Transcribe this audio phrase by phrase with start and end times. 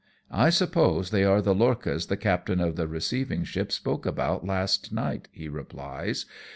[0.45, 4.91] "I suppose they are the lorchas the captain of the receiving ship spoke about last
[4.91, 6.25] night," he replies.